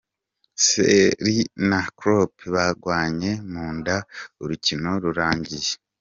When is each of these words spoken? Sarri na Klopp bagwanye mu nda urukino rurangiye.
Sarri 0.65 1.37
na 1.69 1.79
Klopp 1.97 2.33
bagwanye 2.53 3.31
mu 3.51 3.65
nda 3.77 3.97
urukino 4.43 4.89
rurangiye. 5.03 5.71